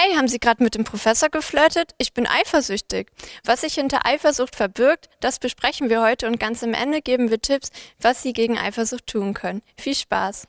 Hey, 0.00 0.14
haben 0.14 0.28
Sie 0.28 0.38
gerade 0.38 0.62
mit 0.62 0.76
dem 0.76 0.84
Professor 0.84 1.28
geflirtet? 1.28 1.92
Ich 1.98 2.14
bin 2.14 2.24
eifersüchtig. 2.24 3.08
Was 3.44 3.62
sich 3.62 3.74
hinter 3.74 4.06
Eifersucht 4.06 4.54
verbirgt, 4.54 5.08
das 5.18 5.40
besprechen 5.40 5.90
wir 5.90 6.00
heute 6.00 6.28
und 6.28 6.38
ganz 6.38 6.62
am 6.62 6.72
Ende 6.72 7.02
geben 7.02 7.30
wir 7.30 7.40
Tipps, 7.40 7.70
was 8.00 8.22
Sie 8.22 8.32
gegen 8.32 8.56
Eifersucht 8.56 9.08
tun 9.08 9.34
können. 9.34 9.60
Viel 9.76 9.96
Spaß! 9.96 10.46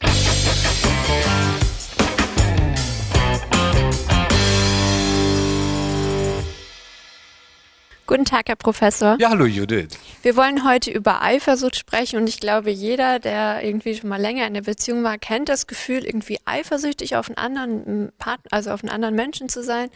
Guten 8.10 8.26
Tag, 8.26 8.48
Herr 8.48 8.56
Professor. 8.56 9.18
Ja, 9.20 9.30
hallo 9.30 9.46
Judith. 9.46 9.90
Wir 10.24 10.36
wollen 10.36 10.68
heute 10.68 10.90
über 10.90 11.22
Eifersucht 11.22 11.76
sprechen 11.76 12.20
und 12.20 12.28
ich 12.28 12.40
glaube, 12.40 12.72
jeder, 12.72 13.20
der 13.20 13.64
irgendwie 13.64 13.94
schon 13.94 14.10
mal 14.10 14.20
länger 14.20 14.48
in 14.48 14.56
der 14.56 14.64
Beziehung 14.64 15.04
war, 15.04 15.20
kennt 15.20 15.48
das 15.48 15.68
Gefühl, 15.68 16.04
irgendwie 16.04 16.40
eifersüchtig 16.44 17.18
auf 17.18 17.28
einen 17.28 17.38
anderen 17.38 18.12
Partner, 18.18 18.52
also 18.52 18.72
auf 18.72 18.82
einen 18.82 18.90
anderen 18.90 19.14
Menschen 19.14 19.48
zu 19.48 19.64
sein. 19.64 19.92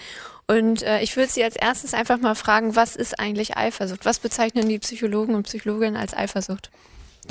Und 0.46 0.84
äh, 0.84 1.02
ich 1.02 1.18
würde 1.18 1.32
Sie 1.32 1.44
als 1.44 1.56
erstes 1.56 1.96
einfach 1.96 2.20
mal 2.20 2.36
fragen, 2.36 2.76
was 2.76 2.96
ist 2.96 3.20
eigentlich 3.20 3.58
Eifersucht? 3.58 4.06
Was 4.06 4.20
bezeichnen 4.20 4.70
die 4.70 4.78
Psychologen 4.78 5.34
und 5.34 5.48
Psychologinnen 5.48 5.96
als 5.96 6.16
Eifersucht? 6.16 6.70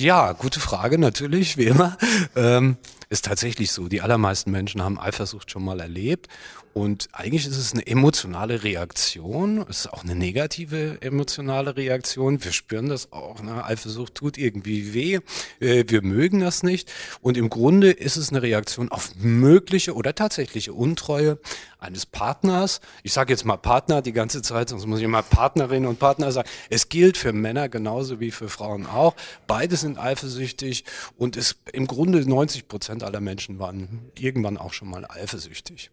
Ja, 0.01 0.33
gute 0.33 0.59
Frage 0.59 0.99
natürlich, 0.99 1.57
wie 1.59 1.67
immer. 1.67 1.97
Ähm, 2.35 2.77
ist 3.09 3.27
tatsächlich 3.27 3.71
so. 3.71 3.89
Die 3.89 4.01
allermeisten 4.01 4.51
Menschen 4.51 4.83
haben 4.83 4.99
Eifersucht 4.99 5.51
schon 5.51 5.65
mal 5.65 5.79
erlebt. 5.79 6.29
Und 6.75 7.11
eigentlich 7.13 7.47
ist 7.47 7.59
es 7.59 7.75
eine 7.75 7.87
emotionale 7.87 8.65
Reaktion. 8.65 9.65
Es 9.69 9.81
ist 9.81 9.93
auch 9.93 10.05
eine 10.05 10.15
negative 10.15 11.03
emotionale 11.03 11.77
Reaktion. 11.77 12.43
Wir 12.43 12.53
spüren 12.53 12.89
das 12.89 13.13
auch. 13.13 13.43
Ne? 13.43 13.63
Eifersucht 13.63 14.15
tut 14.15 14.39
irgendwie 14.39 14.95
weh. 14.95 15.21
Äh, 15.61 15.85
wir 15.89 16.03
mögen 16.03 16.41
das 16.41 16.63
nicht. 16.63 16.91
Und 17.21 17.37
im 17.37 17.51
Grunde 17.51 17.91
ist 17.91 18.17
es 18.17 18.31
eine 18.31 18.41
Reaktion 18.41 18.91
auf 18.91 19.15
mögliche 19.17 19.95
oder 19.95 20.15
tatsächliche 20.15 20.73
Untreue 20.73 21.39
eines 21.79 22.07
Partners. 22.07 22.81
Ich 23.03 23.13
sage 23.13 23.33
jetzt 23.33 23.45
mal 23.45 23.57
Partner 23.57 24.01
die 24.01 24.13
ganze 24.13 24.41
Zeit, 24.41 24.71
sonst 24.71 24.87
muss 24.87 25.01
ich 25.01 25.05
immer 25.05 25.23
Partnerin 25.23 25.85
und 25.85 25.99
Partner 25.99 26.33
sagen. 26.33 26.49
Es 26.71 26.89
gilt 26.89 27.19
für 27.19 27.33
Männer 27.33 27.69
genauso 27.69 28.21
wie 28.21 28.31
für 28.31 28.49
Frauen 28.49 28.87
auch. 28.87 29.15
Beide 29.47 29.77
sind 29.77 29.99
eifersüchtig 29.99 30.85
und 31.19 31.37
ist 31.37 31.57
im 31.73 31.87
Grunde 31.87 32.27
90 32.27 32.69
Prozent 32.69 33.03
aller 33.03 33.21
Menschen 33.21 33.59
waren 33.59 34.11
irgendwann 34.19 34.57
auch 34.57 34.73
schon 34.73 34.89
mal 34.89 35.05
eifersüchtig. 35.05 35.91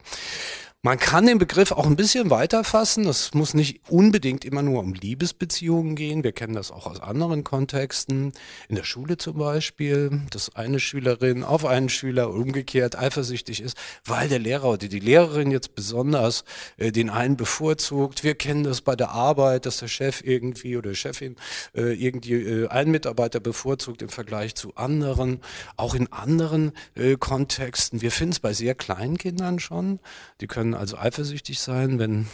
Man 0.81 0.97
kann 0.97 1.25
den 1.25 1.39
Begriff 1.39 1.73
auch 1.73 1.87
ein 1.87 1.97
bisschen 1.97 2.29
weiter 2.29 2.63
fassen. 2.63 3.03
Das 3.03 3.33
muss 3.33 3.53
nicht 3.53 3.81
unbedingt 3.89 4.45
immer 4.45 4.61
nur 4.61 4.79
um 4.79 4.93
Liebesbeziehungen 4.93 5.97
gehen. 5.97 6.23
Wir 6.23 6.31
kennen 6.31 6.53
das 6.53 6.71
auch 6.71 6.87
aus 6.87 7.01
anderen 7.01 7.43
Kontexten. 7.43 8.31
In 8.69 8.75
der 8.75 8.85
Schule 8.85 9.17
zum 9.17 9.39
Beispiel, 9.39 10.21
dass 10.29 10.55
eine 10.55 10.79
Schülerin 10.79 11.43
auf 11.43 11.65
einen 11.65 11.89
Schüler 11.89 12.29
umgekehrt 12.29 12.97
eifersüchtig 12.97 13.61
ist, 13.61 13.75
weil 14.05 14.29
der 14.29 14.39
Lehrer 14.39 14.69
oder 14.69 14.87
die 14.87 15.01
Lehrerin 15.01 15.51
jetzt 15.51 15.75
besonders 15.75 16.45
äh, 16.77 16.93
den 16.93 17.09
einen 17.09 17.35
bevorzugt. 17.35 18.23
Wir 18.23 18.35
kennen 18.35 18.63
das 18.63 18.79
bei 18.79 18.95
der 18.95 19.09
Arbeit, 19.09 19.65
dass 19.65 19.79
der 19.79 19.89
Chef 19.89 20.21
irgendwie 20.23 20.77
oder 20.77 20.95
Chefin 20.95 21.35
äh, 21.75 21.91
irgendwie 21.91 22.35
äh, 22.35 22.67
einen 22.69 22.91
Mitarbeiter 22.91 23.41
bevorzugt 23.41 24.01
im 24.01 24.07
Vergleich 24.07 24.55
zu 24.55 24.73
anderen. 24.75 25.41
Auch 25.75 25.93
in 25.93 26.09
anderen 26.13 26.71
äh, 26.95 27.17
Kontexten. 27.17 28.01
Wir 28.01 28.11
finden 28.11 28.31
es 28.31 28.39
bei 28.39 28.53
sehr 28.53 28.75
kleinen 28.75 29.17
Kindern 29.17 29.59
schon. 29.59 29.99
Die 30.39 30.47
können 30.47 30.68
können 30.69 30.79
also 30.79 30.97
eifersüchtig 30.97 31.59
sein, 31.59 31.97
wenn, 31.99 32.27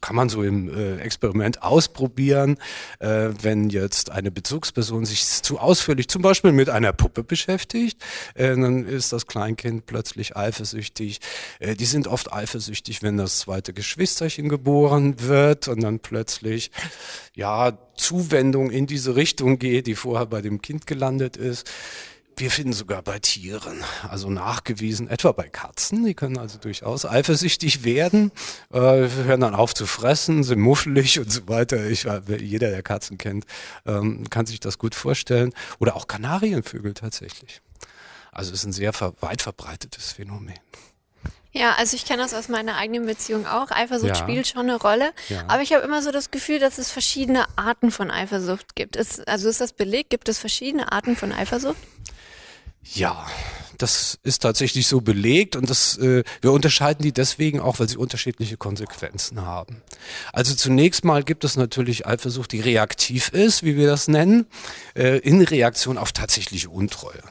kann 0.00 0.14
man 0.14 0.28
so 0.28 0.42
im 0.42 0.68
äh, 0.68 0.96
Experiment 0.98 1.62
ausprobieren, 1.62 2.58
äh, 2.98 3.30
wenn 3.40 3.70
jetzt 3.70 4.10
eine 4.10 4.30
Bezugsperson 4.30 5.06
sich 5.06 5.24
zu 5.26 5.58
ausführlich 5.58 6.08
zum 6.08 6.20
Beispiel 6.22 6.52
mit 6.52 6.68
einer 6.68 6.92
Puppe 6.92 7.22
beschäftigt, 7.22 8.02
äh, 8.34 8.48
dann 8.48 8.86
ist 8.86 9.12
das 9.12 9.26
Kleinkind 9.26 9.86
plötzlich 9.86 10.36
eifersüchtig. 10.36 11.20
Äh, 11.58 11.74
die 11.74 11.86
sind 11.86 12.06
oft 12.06 12.32
eifersüchtig, 12.32 13.02
wenn 13.02 13.16
das 13.16 13.40
zweite 13.40 13.72
Geschwisterchen 13.72 14.48
geboren 14.48 15.14
wird 15.18 15.68
und 15.68 15.82
dann 15.82 16.00
plötzlich, 16.00 16.70
ja, 17.34 17.78
Zuwendung 17.96 18.70
in 18.70 18.86
diese 18.86 19.14
Richtung 19.14 19.58
geht, 19.58 19.86
die 19.86 19.94
vorher 19.94 20.26
bei 20.26 20.40
dem 20.40 20.62
Kind 20.62 20.86
gelandet 20.86 21.36
ist. 21.36 21.70
Wir 22.40 22.50
finden 22.50 22.72
sogar 22.72 23.02
bei 23.02 23.18
Tieren, 23.18 23.84
also 24.08 24.30
nachgewiesen, 24.30 25.08
etwa 25.10 25.32
bei 25.32 25.50
Katzen, 25.50 26.06
die 26.06 26.14
können 26.14 26.38
also 26.38 26.56
durchaus 26.58 27.04
eifersüchtig 27.04 27.84
werden, 27.84 28.32
äh, 28.72 28.78
hören 28.78 29.42
dann 29.42 29.54
auf 29.54 29.74
zu 29.74 29.84
fressen, 29.84 30.42
sind 30.42 30.58
muffelig 30.58 31.18
und 31.18 31.30
so 31.30 31.48
weiter. 31.48 31.84
Ich, 31.90 32.06
jeder, 32.38 32.70
der 32.70 32.82
Katzen 32.82 33.18
kennt, 33.18 33.44
ähm, 33.84 34.24
kann 34.30 34.46
sich 34.46 34.58
das 34.58 34.78
gut 34.78 34.94
vorstellen. 34.94 35.52
Oder 35.80 35.94
auch 35.96 36.06
Kanarienvögel 36.06 36.94
tatsächlich. 36.94 37.60
Also 38.32 38.54
es 38.54 38.60
ist 38.60 38.64
ein 38.64 38.72
sehr 38.72 38.94
weit 39.20 39.42
verbreitetes 39.42 40.12
Phänomen. 40.12 40.58
Ja, 41.52 41.74
also 41.74 41.94
ich 41.94 42.06
kenne 42.06 42.22
das 42.22 42.32
aus 42.32 42.48
meiner 42.48 42.78
eigenen 42.78 43.04
Beziehung 43.04 43.46
auch. 43.46 43.70
Eifersucht 43.70 44.08
ja. 44.08 44.14
spielt 44.14 44.48
schon 44.48 44.62
eine 44.62 44.76
Rolle. 44.76 45.12
Ja. 45.28 45.44
Aber 45.46 45.60
ich 45.60 45.74
habe 45.74 45.84
immer 45.84 46.00
so 46.00 46.10
das 46.10 46.30
Gefühl, 46.30 46.58
dass 46.58 46.78
es 46.78 46.90
verschiedene 46.90 47.44
Arten 47.58 47.90
von 47.90 48.10
Eifersucht 48.10 48.74
gibt. 48.76 48.96
Ist, 48.96 49.28
also 49.28 49.50
ist 49.50 49.60
das 49.60 49.74
belegt? 49.74 50.08
Gibt 50.08 50.30
es 50.30 50.38
verschiedene 50.38 50.90
Arten 50.90 51.16
von 51.16 51.32
Eifersucht? 51.32 51.76
Ja, 52.82 53.26
das 53.78 54.18
ist 54.22 54.40
tatsächlich 54.40 54.86
so 54.86 55.00
belegt 55.00 55.56
und 55.56 55.70
das, 55.70 55.96
äh, 55.98 56.22
wir 56.40 56.52
unterscheiden 56.52 57.02
die 57.02 57.12
deswegen 57.12 57.60
auch, 57.60 57.78
weil 57.78 57.88
sie 57.88 57.96
unterschiedliche 57.96 58.56
Konsequenzen 58.56 59.42
haben. 59.42 59.82
Also 60.32 60.54
zunächst 60.54 61.04
mal 61.04 61.22
gibt 61.22 61.44
es 61.44 61.56
natürlich 61.56 62.06
Eifersucht, 62.06 62.52
die 62.52 62.60
reaktiv 62.60 63.30
ist, 63.30 63.62
wie 63.62 63.76
wir 63.76 63.86
das 63.86 64.08
nennen, 64.08 64.46
äh, 64.94 65.18
in 65.18 65.40
Reaktion 65.42 65.98
auf 65.98 66.12
tatsächliche 66.12 66.68
Untreue. 66.68 67.22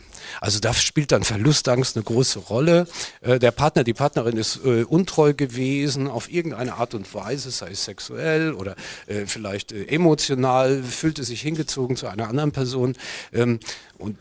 Also 0.42 0.60
da 0.60 0.74
spielt 0.74 1.12
dann 1.12 1.24
Verlustangst 1.24 1.96
eine 1.96 2.04
große 2.04 2.40
Rolle. 2.40 2.88
Äh, 3.22 3.40
der 3.40 3.52
Partner, 3.52 3.84
die 3.84 3.94
Partnerin 3.94 4.38
ist 4.38 4.60
äh, 4.64 4.84
untreu 4.84 5.34
gewesen 5.34 6.08
auf 6.08 6.31
irgendeine 6.31 6.76
Art 6.76 6.94
und 6.94 7.12
Weise, 7.14 7.52
sei 7.52 7.72
es 7.72 7.86
sexuell 7.86 8.54
oder 8.54 8.76
äh, 9.08 9.26
vielleicht 9.26 9.72
äh, 9.72 9.86
emotional, 9.86 10.84
fühlte 10.84 11.24
sich 11.24 11.42
hingezogen 11.42 11.96
zu 11.96 12.08
einer 12.08 12.28
anderen 12.28 12.52
Person. 12.52 12.96
Ähm, 13.34 13.60
und 13.98 14.18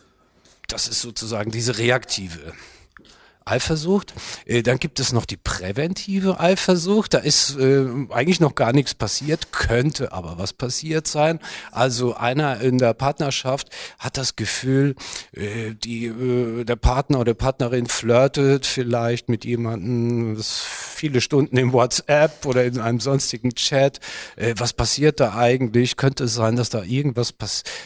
das 0.68 0.86
ist 0.86 1.00
sozusagen 1.00 1.50
diese 1.50 1.78
reaktive 1.78 2.52
Eifersucht. 3.48 4.14
Äh, 4.44 4.62
dann 4.62 4.78
gibt 4.78 5.00
es 5.00 5.12
noch 5.12 5.24
die 5.24 5.36
präventive 5.36 6.38
Eifersucht. 6.38 7.14
Da 7.14 7.18
ist 7.18 7.56
äh, 7.56 7.86
eigentlich 8.10 8.40
noch 8.40 8.54
gar 8.54 8.72
nichts 8.72 8.94
passiert, 8.94 9.52
könnte 9.52 10.12
aber 10.12 10.38
was 10.38 10.52
passiert 10.52 11.06
sein. 11.06 11.40
Also 11.72 12.14
einer 12.14 12.60
in 12.60 12.78
der 12.78 12.94
Partnerschaft 12.94 13.70
hat 13.98 14.16
das 14.16 14.36
Gefühl, 14.36 14.94
äh, 15.32 15.74
die, 15.74 16.06
äh, 16.06 16.64
der 16.64 16.76
Partner 16.76 17.20
oder 17.20 17.34
Partnerin 17.34 17.86
flirtet 17.86 18.66
vielleicht 18.66 19.28
mit 19.28 19.44
jemandem 19.44 20.38
viele 20.42 21.20
Stunden 21.20 21.56
im 21.56 21.72
WhatsApp 21.72 22.44
oder 22.44 22.64
in 22.64 22.78
einem 22.78 23.00
sonstigen 23.00 23.54
Chat. 23.54 24.00
Äh, 24.36 24.54
was 24.58 24.72
passiert 24.72 25.20
da 25.20 25.34
eigentlich? 25.34 25.96
Könnte 25.96 26.24
es 26.24 26.34
sein, 26.34 26.56
dass 26.56 26.68
da 26.68 26.82
irgendwas, 26.82 27.32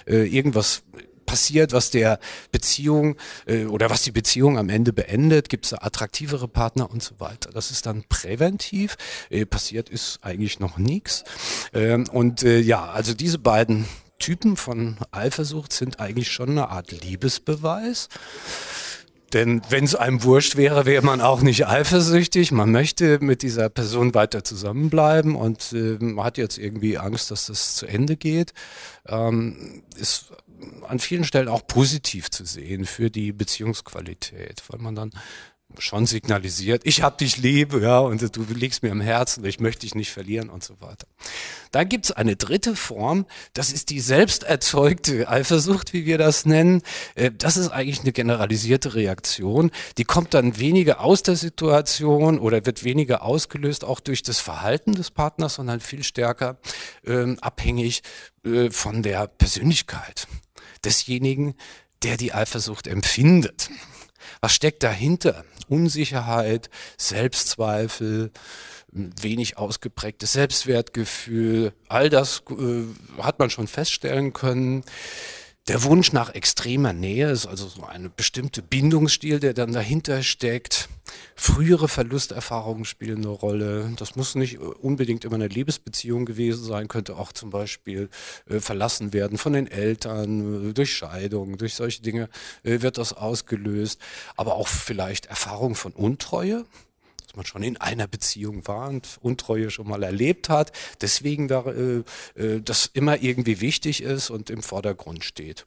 äh, 0.07 0.27
irgendwas 0.27 0.83
passiert, 1.27 1.73
was 1.73 1.91
der 1.91 2.19
Beziehung 2.51 3.17
äh, 3.47 3.65
oder 3.67 3.91
was 3.91 4.03
die 4.03 4.13
Beziehung 4.13 4.59
am 4.59 4.69
Ende 4.69 4.93
beendet, 4.93 5.49
gibt 5.49 5.67
es 5.67 5.73
attraktivere 5.73 6.49
Partner 6.49 6.91
und 6.91 7.03
so 7.03 7.19
weiter. 7.19 7.51
Das 7.53 7.71
ist 7.71 7.87
dann 7.87 8.05
präventiv. 8.09 8.97
Äh, 9.31 9.47
passiert 9.47 9.89
ist 9.89 10.19
eigentlich 10.23 10.61
noch 10.61 10.79
nichts. 10.79 11.25
Ähm, 11.73 12.07
und 12.13 12.43
äh, 12.43 12.59
ja, 12.59 12.91
also 12.91 13.15
diese 13.15 13.39
beiden 13.39 13.87
Typen 14.19 14.57
von 14.57 14.99
Eifersucht 15.11 15.73
sind 15.73 15.99
eigentlich 15.99 16.31
schon 16.31 16.51
eine 16.51 16.69
Art 16.69 16.93
Liebesbeweis. 16.93 18.09
Denn 19.33 19.63
wenn 19.71 19.85
es 19.85 19.95
einem 19.95 20.23
wurscht 20.25 20.57
wäre, 20.57 20.85
wäre 20.85 21.05
man 21.05 21.21
auch 21.21 21.41
nicht 21.41 21.67
eifersüchtig. 21.67 22.53
Man 22.53 22.71
möchte 22.71 23.19
mit 23.21 23.43
dieser 23.43 23.71
Person 23.71 24.15
weiter 24.15 24.45
zusammenbleiben 24.45 25.35
und 25.35 25.73
äh, 25.73 25.97
man 26.01 26.25
hat 26.25 26.39
jetzt 26.39 26.59
irgendwie 26.59 26.99
Angst, 26.99 27.31
dass 27.31 27.47
das 27.47 27.75
zu 27.75 27.87
Ende 27.87 28.17
geht. 28.17 28.53
Ähm, 29.09 29.83
ist 29.97 30.27
an 30.87 30.99
vielen 30.99 31.25
Stellen 31.25 31.49
auch 31.49 31.67
positiv 31.67 32.31
zu 32.31 32.45
sehen 32.45 32.87
für 32.87 33.11
die 33.11 33.33
Beziehungsqualität, 33.33 34.63
weil 34.69 34.81
man 34.81 34.95
dann 34.95 35.11
schon 35.79 36.07
signalisiert, 36.07 36.83
ich 36.85 37.03
hab 37.03 37.19
dich 37.19 37.37
lieb, 37.39 37.75
ja, 37.81 37.99
und 38.01 38.37
du 38.37 38.45
liegst 38.55 38.83
mir 38.83 38.91
im 38.91 39.01
Herzen, 39.01 39.45
ich 39.45 39.61
möchte 39.61 39.81
dich 39.81 39.95
nicht 39.95 40.11
verlieren 40.11 40.51
und 40.51 40.63
so 40.63 40.81
weiter. 40.81 41.07
Dann 41.71 41.89
gibt's 41.89 42.11
eine 42.11 42.37
dritte 42.37 42.77
Form, 42.77 43.27
das 43.55 43.73
ist 43.73 43.91
die 43.91 44.01
selbst 44.01 44.43
erzeugte 44.43 45.29
Eifersucht, 45.29 45.93
wie 45.93 46.05
wir 46.05 46.19
das 46.19 46.45
nennen. 46.45 46.83
Äh, 47.15 47.31
das 47.37 47.57
ist 47.57 47.71
eigentlich 47.71 48.01
eine 48.01 48.13
generalisierte 48.13 48.95
Reaktion. 48.95 49.71
Die 49.99 50.05
kommt 50.05 50.35
dann 50.35 50.59
weniger 50.59 51.01
aus 51.01 51.23
der 51.23 51.37
Situation 51.37 52.39
oder 52.39 52.67
wird 52.67 52.85
weniger 52.85 53.23
ausgelöst, 53.23 53.85
auch 53.85 54.01
durch 54.01 54.23
das 54.23 54.39
Verhalten 54.39 54.93
des 54.93 55.11
Partners, 55.11 55.55
sondern 55.55 55.81
viel 55.81 56.03
stärker 56.03 56.59
ähm, 57.07 57.39
abhängig 57.41 58.03
äh, 58.45 58.71
von 58.71 59.03
der 59.03 59.27
Persönlichkeit 59.27 60.27
desjenigen, 60.85 61.55
der 62.03 62.17
die 62.17 62.33
Eifersucht 62.33 62.87
empfindet. 62.87 63.71
Was 64.41 64.55
steckt 64.55 64.83
dahinter? 64.83 65.45
Unsicherheit, 65.69 66.71
Selbstzweifel, 66.99 68.31
wenig 68.93 69.57
ausgeprägtes 69.57 70.33
Selbstwertgefühl, 70.33 71.73
all 71.89 72.11
das 72.11 72.43
äh, 72.51 72.85
hat 73.23 73.39
man 73.39 73.51
schon 73.51 73.67
feststellen 73.67 74.33
können. 74.33 74.85
Der 75.69 75.85
Wunsch 75.85 76.13
nach 76.13 76.35
extremer 76.35 76.93
Nähe 76.93 77.31
ist 77.31 77.47
also 77.47 77.69
so 77.69 77.85
eine 77.85 78.09
bestimmte 78.09 78.63
Bindungsstil, 78.63 79.39
der 79.39 79.55
dann 79.55 79.73
dahinter 79.73 80.25
steckt. 80.25 80.89
Frühere 81.37 81.87
Verlusterfahrungen 81.87 82.85
spielen 82.85 83.19
eine 83.19 83.29
Rolle. 83.29 83.93
Das 83.97 84.17
muss 84.17 84.35
nicht 84.35 84.59
unbedingt 84.59 85.25
immer 85.25 85.37
eine 85.37 85.47
Liebesbeziehung 85.47 86.25
gewesen 86.27 86.65
sein, 86.65 86.89
könnte 86.89 87.17
auch 87.17 87.31
zum 87.31 87.51
Beispiel 87.51 88.09
äh, 88.51 88.59
verlassen 88.59 89.13
werden 89.13 89.39
von 89.39 89.53
den 89.53 89.69
Eltern, 89.69 90.71
äh, 90.71 90.73
durch 90.73 90.93
Scheidung, 90.93 91.57
durch 91.59 91.75
solche 91.75 92.03
Dinge 92.03 92.29
äh, 92.65 92.81
wird 92.81 92.99
das 92.99 93.13
ausgelöst. 93.13 94.01
Aber 94.37 94.57
auch 94.57 94.67
vielleicht 94.67 95.27
Erfahrungen 95.27 95.77
von 95.77 95.93
Untreue, 95.93 96.65
dass 97.33 97.37
man 97.37 97.47
schon 97.47 97.63
in 97.63 97.79
einer 97.79 98.07
Beziehung 98.07 98.67
war 98.69 98.91
und 98.91 99.19
Untreue 99.23 99.71
schon 99.71 99.89
mal 99.89 100.03
erlebt 100.03 100.51
hat, 100.51 100.71
deswegen 101.01 101.49
da, 101.49 101.65
äh, 101.65 102.03
äh, 102.35 102.61
das 102.61 102.91
immer 102.93 103.23
irgendwie 103.23 103.63
wichtig 103.63 104.03
ist 104.03 104.29
und 104.29 104.51
im 104.51 104.63
Vordergrund 104.63 105.25
steht. 105.25 105.67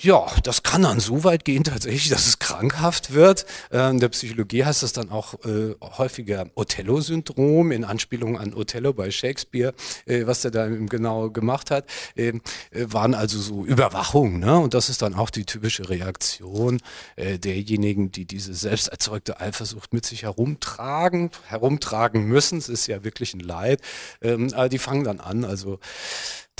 Ja, 0.00 0.26
das 0.44 0.62
kann 0.62 0.82
dann 0.82 1.00
so 1.00 1.24
weit 1.24 1.44
gehen 1.44 1.64
tatsächlich, 1.64 2.08
dass 2.08 2.28
es 2.28 2.38
krankhaft 2.38 3.14
wird. 3.14 3.46
Äh, 3.72 3.90
in 3.90 3.98
der 3.98 4.10
Psychologie 4.10 4.64
heißt 4.64 4.84
das 4.84 4.92
dann 4.92 5.10
auch 5.10 5.34
äh, 5.44 5.74
häufiger 5.80 6.46
Othello-Syndrom 6.54 7.72
in 7.72 7.84
Anspielung 7.84 8.38
an 8.38 8.54
Othello 8.54 8.92
bei 8.92 9.10
Shakespeare, 9.10 9.74
äh, 10.06 10.24
was 10.24 10.44
er 10.44 10.52
da 10.52 10.68
genau 10.68 11.30
gemacht 11.30 11.72
hat, 11.72 11.86
ähm, 12.14 12.42
äh, 12.70 12.84
waren 12.88 13.14
also 13.14 13.40
so 13.40 13.64
Überwachungen. 13.64 14.38
Ne? 14.38 14.56
Und 14.60 14.74
das 14.74 14.88
ist 14.88 15.02
dann 15.02 15.14
auch 15.14 15.30
die 15.30 15.44
typische 15.44 15.88
Reaktion 15.88 16.80
äh, 17.16 17.40
derjenigen, 17.40 18.12
die 18.12 18.24
diese 18.24 18.54
selbst 18.54 18.88
erzeugte 18.88 19.40
Eifersucht 19.40 19.92
mit 19.92 20.06
sich 20.06 20.22
herumtragen, 20.22 21.30
herumtragen 21.48 22.24
müssen. 22.28 22.58
Es 22.58 22.68
ist 22.68 22.86
ja 22.86 23.02
wirklich 23.02 23.34
ein 23.34 23.40
Leid. 23.40 23.80
Ähm, 24.22 24.52
aber 24.54 24.68
die 24.68 24.78
fangen 24.78 25.02
dann 25.02 25.18
an, 25.18 25.44
also 25.44 25.80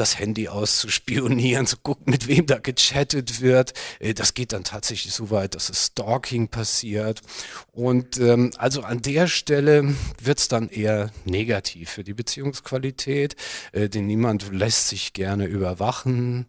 das 0.01 0.19
Handy 0.19 0.49
auszuspionieren, 0.49 1.67
zu 1.67 1.77
gucken, 1.77 2.11
mit 2.11 2.29
wem 2.29 2.47
da 2.47 2.59
gechattet 2.59 3.41
wird. 3.41 3.73
Äh, 4.01 4.15
das 4.15 4.35
geht 4.35 4.53
dann 4.53 4.65
tatsächlich 4.65 5.13
so 5.13 5.31
weit, 5.31 5.55
dass 5.55 5.69
es 5.69 5.87
Stalking 5.87 6.49
passiert. 6.49 7.21
Und 7.73 8.19
ähm, 8.19 8.53
also 8.57 8.83
an 8.83 9.03
der 9.03 9.27
Stelle 9.27 9.95
wird 10.23 10.39
es 10.39 10.49
dann 10.49 10.69
eher 10.69 11.11
negativ 11.25 11.91
für 11.91 12.05
die 12.05 12.15
Beziehungsqualität, 12.15 13.37
äh, 13.73 13.89
denn 13.89 14.07
niemand 14.07 14.53
lässt 14.53 14.89
sich 14.89 15.13
gerne 15.13 15.47
überwachen. 15.47 16.47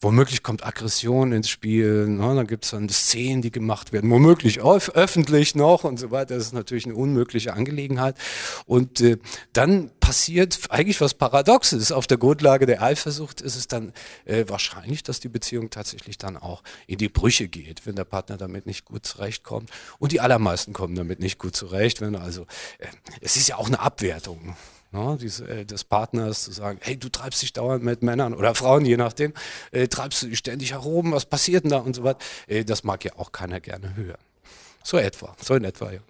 Womöglich 0.00 0.42
kommt 0.42 0.66
Aggression 0.66 1.32
ins 1.32 1.48
Spiel, 1.48 2.08
ne? 2.08 2.34
dann 2.34 2.46
gibt 2.48 2.64
es 2.64 2.72
dann 2.72 2.88
Szenen, 2.88 3.40
die 3.40 3.52
gemacht 3.52 3.92
werden, 3.92 4.10
womöglich 4.10 4.60
öffentlich 4.60 5.54
noch 5.54 5.84
und 5.84 5.98
so 5.98 6.10
weiter. 6.10 6.34
Das 6.34 6.46
ist 6.46 6.52
natürlich 6.52 6.86
eine 6.86 6.96
unmögliche 6.96 7.54
Angelegenheit. 7.54 8.16
Und 8.66 9.00
äh, 9.00 9.18
dann 9.52 9.92
passiert 10.02 10.58
eigentlich 10.68 11.00
was 11.00 11.14
Paradoxes. 11.14 11.92
Auf 11.92 12.08
der 12.08 12.18
Grundlage 12.18 12.66
der 12.66 12.82
Eifersucht 12.82 13.40
ist 13.40 13.54
es 13.54 13.68
dann 13.68 13.92
äh, 14.24 14.44
wahrscheinlich, 14.48 15.04
dass 15.04 15.20
die 15.20 15.28
Beziehung 15.28 15.70
tatsächlich 15.70 16.18
dann 16.18 16.36
auch 16.36 16.62
in 16.88 16.98
die 16.98 17.08
Brüche 17.08 17.48
geht, 17.48 17.86
wenn 17.86 17.94
der 17.94 18.04
Partner 18.04 18.36
damit 18.36 18.66
nicht 18.66 18.84
gut 18.84 19.06
zurechtkommt. 19.06 19.70
Und 20.00 20.10
die 20.10 20.20
allermeisten 20.20 20.72
kommen 20.72 20.96
damit 20.96 21.20
nicht 21.20 21.38
gut 21.38 21.54
zurecht. 21.54 22.00
Wenn 22.00 22.16
also, 22.16 22.42
äh, 22.78 22.88
es 23.20 23.36
ist 23.36 23.48
ja 23.48 23.56
auch 23.56 23.68
eine 23.68 23.78
Abwertung 23.78 24.56
ne, 24.90 25.16
diese, 25.20 25.48
äh, 25.48 25.64
des 25.64 25.84
Partners 25.84 26.42
zu 26.42 26.50
sagen, 26.50 26.80
hey, 26.82 26.96
du 26.96 27.08
treibst 27.08 27.40
dich 27.40 27.52
dauernd 27.52 27.84
mit 27.84 28.02
Männern 28.02 28.34
oder 28.34 28.56
Frauen, 28.56 28.84
je 28.84 28.96
nachdem, 28.96 29.32
äh, 29.70 29.86
treibst 29.86 30.22
du 30.22 30.26
dich 30.26 30.38
ständig 30.38 30.72
herum, 30.72 31.12
was 31.12 31.26
passiert 31.26 31.62
denn 31.62 31.70
da 31.70 31.78
und 31.78 31.94
so 31.94 32.02
weiter. 32.02 32.18
Äh, 32.48 32.64
das 32.64 32.82
mag 32.82 33.04
ja 33.04 33.12
auch 33.16 33.30
keiner 33.30 33.60
gerne 33.60 33.94
hören. 33.94 34.18
So 34.82 34.98
etwa, 34.98 35.36
so 35.40 35.54
in 35.54 35.62
etwa, 35.62 35.92
ja. 35.92 36.00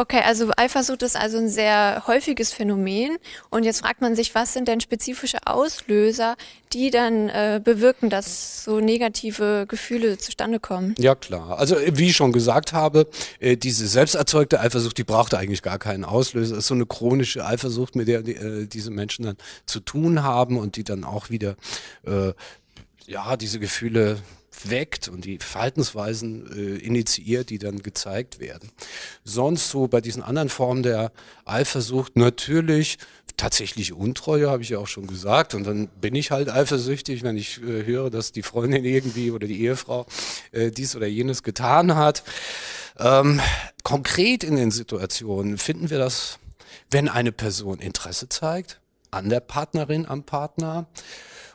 Okay, 0.00 0.20
also 0.24 0.52
Eifersucht 0.56 1.02
ist 1.02 1.16
also 1.16 1.38
ein 1.38 1.48
sehr 1.48 2.04
häufiges 2.06 2.52
Phänomen. 2.52 3.18
Und 3.50 3.64
jetzt 3.64 3.80
fragt 3.80 4.00
man 4.00 4.14
sich, 4.14 4.32
was 4.32 4.52
sind 4.52 4.68
denn 4.68 4.80
spezifische 4.80 5.38
Auslöser, 5.44 6.36
die 6.72 6.92
dann 6.92 7.28
äh, 7.28 7.60
bewirken, 7.62 8.08
dass 8.08 8.62
so 8.62 8.78
negative 8.78 9.66
Gefühle 9.66 10.16
zustande 10.16 10.60
kommen? 10.60 10.94
Ja, 10.98 11.16
klar. 11.16 11.58
Also 11.58 11.74
äh, 11.74 11.98
wie 11.98 12.10
ich 12.10 12.16
schon 12.16 12.30
gesagt 12.30 12.72
habe, 12.72 13.08
äh, 13.40 13.56
diese 13.56 13.88
selbsterzeugte 13.88 14.60
Eifersucht, 14.60 14.96
die 14.98 15.04
braucht 15.04 15.34
eigentlich 15.34 15.62
gar 15.62 15.80
keinen 15.80 16.04
Auslöser. 16.04 16.54
Das 16.54 16.62
ist 16.62 16.68
so 16.68 16.74
eine 16.74 16.86
chronische 16.86 17.44
Eifersucht, 17.44 17.96
mit 17.96 18.06
der 18.06 18.22
die, 18.22 18.36
äh, 18.36 18.66
diese 18.68 18.92
Menschen 18.92 19.24
dann 19.24 19.36
zu 19.66 19.80
tun 19.80 20.22
haben 20.22 20.58
und 20.58 20.76
die 20.76 20.84
dann 20.84 21.02
auch 21.02 21.28
wieder 21.30 21.56
äh, 22.06 22.34
ja, 23.08 23.36
diese 23.36 23.58
Gefühle 23.58 24.18
weckt 24.64 25.08
und 25.08 25.24
die 25.24 25.38
Verhaltensweisen 25.38 26.50
äh, 26.52 26.76
initiiert, 26.78 27.50
die 27.50 27.58
dann 27.58 27.82
gezeigt 27.82 28.40
werden. 28.40 28.70
Sonst 29.24 29.70
so 29.70 29.88
bei 29.88 30.00
diesen 30.00 30.22
anderen 30.22 30.48
Formen 30.48 30.82
der 30.82 31.12
Eifersucht 31.44 32.16
natürlich 32.16 32.98
tatsächlich 33.36 33.92
Untreue, 33.92 34.50
habe 34.50 34.62
ich 34.62 34.70
ja 34.70 34.78
auch 34.78 34.86
schon 34.86 35.06
gesagt. 35.06 35.54
Und 35.54 35.64
dann 35.64 35.88
bin 35.88 36.14
ich 36.14 36.30
halt 36.30 36.50
eifersüchtig, 36.50 37.22
wenn 37.22 37.36
ich 37.36 37.62
äh, 37.62 37.86
höre, 37.86 38.10
dass 38.10 38.32
die 38.32 38.42
Freundin 38.42 38.84
irgendwie 38.84 39.30
oder 39.30 39.46
die 39.46 39.62
Ehefrau 39.62 40.06
äh, 40.52 40.70
dies 40.70 40.94
oder 40.96 41.06
jenes 41.06 41.42
getan 41.42 41.94
hat. 41.94 42.22
Ähm, 42.98 43.40
konkret 43.84 44.44
in 44.44 44.56
den 44.56 44.70
Situationen 44.70 45.56
finden 45.56 45.88
wir 45.88 45.98
das, 45.98 46.38
wenn 46.90 47.08
eine 47.08 47.32
Person 47.32 47.78
Interesse 47.78 48.28
zeigt 48.28 48.80
an 49.10 49.30
der 49.30 49.40
Partnerin, 49.40 50.06
am 50.06 50.24
Partner 50.24 50.86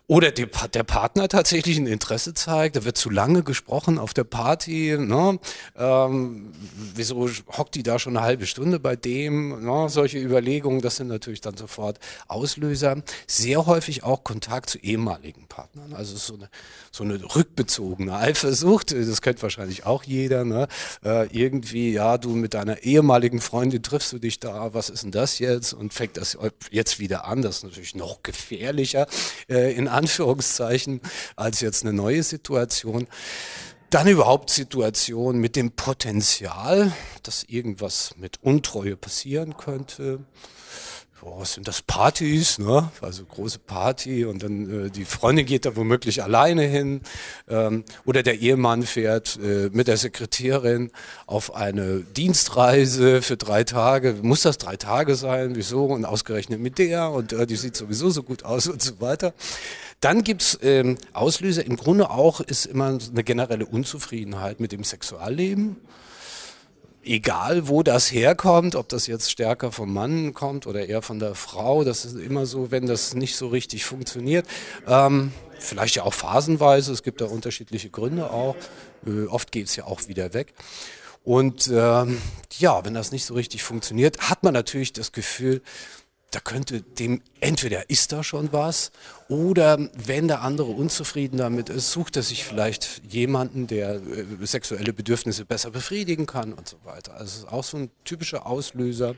oder 0.08 0.32
die, 0.32 0.48
der 0.74 0.84
Partner 0.84 1.30
tatsächlich 1.30 1.78
ein 1.78 1.88
Interesse 1.88 2.34
zeigt, 2.34 2.76
da 2.76 2.84
wird 2.84 2.98
zu 2.98 3.10
lange 3.10 3.42
gesprochen 3.42 3.98
auf 3.98 4.14
der 4.14 4.26
Party, 4.26 4.98
ne? 5.00 5.40
ähm, 5.78 6.52
wieso 6.94 7.30
hockt 7.58 7.76
die 7.76 7.84
da 7.84 7.98
schon 8.00 8.18
eine 8.18 8.26
halbe 8.26 8.46
Stunde 8.46 8.82
bei 8.82 8.98
dem, 8.98 9.64
ne? 9.64 9.88
solche 9.88 10.20
Überlegungen, 10.20 10.82
das 10.82 10.98
sind 10.98 11.08
natürlich 11.08 11.40
dann 11.40 11.56
sofort 11.56 12.00
Auslöser. 12.28 13.02
Sehr 13.28 13.66
häufig 13.66 14.04
auch 14.04 14.26
Kontakt 14.26 14.70
zu 14.70 14.78
ehemaligen 14.80 15.48
Partnern, 15.48 15.94
also 15.94 16.18
so 16.18 16.34
eine, 16.34 16.50
so 16.92 17.06
eine 17.06 17.22
rückbezogene 17.36 18.14
Eifersucht, 18.14 18.92
das 18.92 19.22
kennt 19.22 19.42
wahrscheinlich 19.42 19.86
auch 19.86 20.04
jeder, 20.04 20.44
ne? 20.44 20.68
Äh, 21.06 21.28
irgendwie, 21.32 21.94
ja, 21.94 22.18
du 22.18 22.32
mit 22.32 22.54
deiner 22.54 22.84
ehemaligen 22.84 23.40
Freundin 23.40 23.82
triffst 23.82 24.12
du 24.12 24.20
dich 24.20 24.42
da, 24.42 24.74
was 24.74 24.90
ist 24.90 25.04
denn 25.04 25.12
das 25.12 25.40
jetzt 25.40 25.72
und 25.72 25.94
fängt 25.94 26.18
das 26.18 26.38
jetzt 26.72 27.00
wieder 27.00 27.26
an, 27.26 27.42
das 27.42 27.58
ist 27.58 27.64
natürlich 27.64 27.96
noch 27.96 28.22
gefährlicher 28.22 29.08
äh, 29.48 29.74
in 29.74 29.93
Anführungszeichen 29.94 31.02
als 31.36 31.62
jetzt 31.62 31.84
eine 31.84 31.94
neue 31.94 32.24
Situation. 32.24 33.08
Dann 33.90 34.08
überhaupt 34.08 34.50
Situationen 34.50 35.40
mit 35.40 35.56
dem 35.56 35.72
Potenzial, 35.72 36.92
dass 37.22 37.44
irgendwas 37.44 38.16
mit 38.18 38.42
Untreue 38.42 38.98
passieren 38.98 39.56
könnte 39.56 40.26
boah, 41.22 41.46
sind 41.46 41.68
das 41.68 41.82
Partys, 41.82 42.60
ne? 42.60 42.92
Also 43.02 43.26
große 43.26 43.60
Party 43.60 44.26
und 44.26 44.44
dann 44.44 44.88
äh, 44.88 44.90
die 44.90 45.06
Freundin 45.06 45.46
geht 45.46 45.66
da 45.66 45.76
womöglich 45.76 46.24
alleine 46.24 46.64
hin 46.64 47.02
ähm, 47.48 47.84
oder 48.06 48.24
der 48.24 48.40
Ehemann 48.40 48.84
fährt 48.84 49.40
äh, 49.42 49.70
mit 49.72 49.88
der 49.88 49.98
Sekretärin 49.98 50.92
auf 51.26 51.56
eine 51.56 52.02
Dienstreise 52.02 53.22
für 53.22 53.38
drei 53.38 53.64
Tage. 53.64 54.18
Muss 54.22 54.42
das 54.42 54.58
drei 54.58 54.76
Tage 54.76 55.16
sein? 55.16 55.56
Wieso? 55.56 55.86
Und 55.86 56.06
ausgerechnet 56.06 56.60
mit 56.60 56.78
der 56.78 57.12
und 57.12 57.34
äh, 57.34 57.46
die 57.46 57.56
sieht 57.56 57.76
sowieso 57.76 58.10
so 58.10 58.24
gut 58.24 58.44
aus 58.44 58.68
und 58.68 58.82
so 58.82 59.00
weiter. 59.00 59.34
Dann 60.00 60.24
gibt's 60.24 60.60
ähm, 60.62 60.98
Auslöser. 61.14 61.66
Im 61.66 61.78
Grunde 61.78 62.10
auch 62.10 62.42
ist 62.42 62.66
immer 62.66 62.88
eine 62.88 63.24
generelle 63.24 63.66
Unzufriedenheit 63.66 64.60
mit 64.60 64.74
dem 64.74 64.84
Sexualleben 64.84 65.78
egal 67.04 67.68
wo 67.68 67.84
das 67.84 68.12
herkommt, 68.12 68.76
ob 68.76 68.90
das 68.90 69.08
jetzt 69.08 69.32
stärker 69.32 69.72
vom 69.72 69.94
Mann 69.94 70.34
kommt 70.34 70.68
oder 70.68 70.88
eher 70.88 71.02
von 71.02 71.20
der 71.20 71.36
Frau, 71.36 71.84
das 71.84 72.06
ist 72.06 72.16
immer 72.16 72.46
so, 72.46 72.72
wenn 72.72 72.86
das 72.86 73.14
nicht 73.14 73.36
so 73.36 73.48
richtig 73.48 73.86
funktioniert. 73.86 74.48
Ähm, 74.88 75.32
vielleicht 75.60 75.96
ja 75.96 76.04
auch 76.04 76.14
phasenweise, 76.14 76.92
es 76.92 77.04
gibt 77.04 77.22
da 77.22 77.26
unterschiedliche 77.26 77.90
Gründe 77.90 78.30
auch. 78.30 78.56
Äh, 79.06 79.26
oft 79.28 79.52
geht 79.52 79.68
es 79.68 79.76
ja 79.76 79.86
auch 79.86 80.08
wieder 80.08 80.34
weg. 80.34 80.54
Und 81.24 81.70
ähm, 81.74 82.22
ja, 82.60 82.84
wenn 82.84 82.94
das 82.94 83.12
nicht 83.12 83.26
so 83.26 83.34
richtig 83.34 83.64
funktioniert, 83.64 84.30
hat 84.30 84.44
man 84.44 84.54
natürlich 84.54 84.92
das 84.92 85.14
Gefühl, 85.14 85.62
da 86.34 86.40
könnte 86.40 86.82
dem, 86.82 87.22
entweder 87.42 87.90
ist 87.90 88.12
da 88.12 88.24
schon 88.24 88.52
was 88.52 88.92
oder 89.30 89.78
wenn 89.94 90.28
der 90.28 90.42
andere 90.42 90.72
unzufrieden 90.72 91.38
damit 91.38 91.70
ist, 91.70 91.92
sucht 91.92 92.16
er 92.16 92.24
sich 92.24 92.44
vielleicht 92.44 93.04
jemanden, 93.08 93.68
der 93.68 93.96
äh, 93.96 94.26
sexuelle 94.42 94.94
Bedürfnisse 94.94 95.46
besser 95.46 95.70
befriedigen 95.70 96.26
kann 96.26 96.54
und 96.54 96.68
so 96.68 96.78
weiter. 96.86 97.14
Also 97.14 97.26
es 97.26 97.38
ist 97.38 97.48
auch 97.48 97.64
so 97.64 97.78
ein 97.78 97.92
typischer 98.04 98.48
Auslöser. 98.48 99.16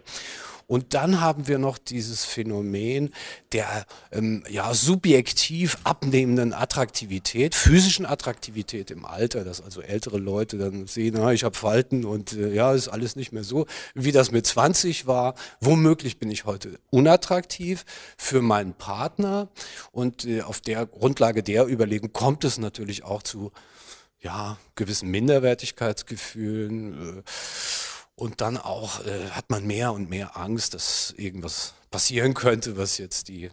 Und 0.67 0.93
dann 0.93 1.21
haben 1.21 1.47
wir 1.47 1.59
noch 1.59 1.77
dieses 1.77 2.25
Phänomen 2.25 3.11
der 3.51 3.85
ähm, 4.11 4.43
ja, 4.49 4.73
subjektiv 4.73 5.77
abnehmenden 5.83 6.53
Attraktivität, 6.53 7.53
physischen 7.53 8.05
Attraktivität 8.05 8.89
im 8.89 9.05
Alter, 9.05 9.43
dass 9.43 9.61
also 9.61 9.81
ältere 9.81 10.17
Leute 10.17 10.57
dann 10.57 10.87
sehen, 10.87 11.15
na, 11.17 11.33
ich 11.33 11.43
habe 11.43 11.55
Falten 11.55 12.03
und 12.03 12.33
äh, 12.33 12.53
ja, 12.53 12.73
ist 12.73 12.87
alles 12.87 13.15
nicht 13.15 13.31
mehr 13.31 13.43
so, 13.43 13.67
wie 13.93 14.11
das 14.11 14.31
mit 14.31 14.47
20 14.47 15.05
war. 15.05 15.35
Womöglich 15.59 16.17
bin 16.17 16.31
ich 16.31 16.45
heute 16.45 16.79
unattraktiv 16.89 17.85
für 18.17 18.41
meinen 18.41 18.73
Partner 18.73 19.49
und 19.91 20.25
äh, 20.25 20.41
auf 20.41 20.61
der 20.61 20.85
Grundlage 20.85 21.43
der 21.43 21.67
Überlegung 21.67 22.11
kommt 22.11 22.43
es 22.43 22.57
natürlich 22.57 23.03
auch 23.03 23.21
zu 23.21 23.51
ja, 24.21 24.57
gewissen 24.73 25.11
Minderwertigkeitsgefühlen. 25.11 27.19
Äh, 27.19 27.23
und 28.15 28.41
dann 28.41 28.57
auch 28.57 29.05
äh, 29.05 29.29
hat 29.31 29.49
man 29.49 29.65
mehr 29.65 29.93
und 29.93 30.09
mehr 30.09 30.37
Angst, 30.37 30.73
dass 30.73 31.13
irgendwas 31.17 31.73
passieren 31.91 32.33
könnte, 32.33 32.77
was 32.77 32.97
jetzt 32.97 33.27
die 33.27 33.51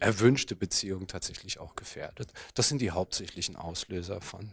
erwünschte 0.00 0.56
Beziehung 0.56 1.06
tatsächlich 1.06 1.60
auch 1.60 1.76
gefährdet. 1.76 2.32
Das 2.54 2.68
sind 2.68 2.80
die 2.80 2.90
hauptsächlichen 2.90 3.56
Auslöser 3.56 4.20
von 4.20 4.52